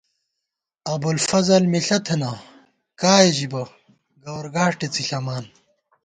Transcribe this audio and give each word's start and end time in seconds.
ابُوافضل 0.93 1.63
مِݪہ 1.71 1.97
تھنہ، 2.05 2.31
کائےژِبہ، 3.01 3.61
گوَر 4.23 4.45
گاݭٹےڅِݪَمان 4.53 5.45